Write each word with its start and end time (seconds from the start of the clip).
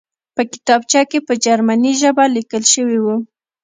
په 0.35 0.41
کتابچه 0.51 1.01
کې 1.09 1.19
په 1.27 1.33
جرمني 1.45 1.93
ژبه 2.01 2.25
لیکل 2.35 2.63
شوي 2.73 2.99
وو 3.01 3.15